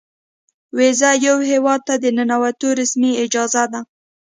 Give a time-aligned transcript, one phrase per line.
[0.77, 3.81] ویزه یو هیواد ته د ننوتو رسمي اجازه ده.